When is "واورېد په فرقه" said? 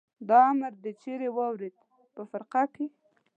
1.35-2.63